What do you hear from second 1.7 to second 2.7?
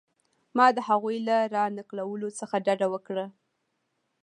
نقلولو څخه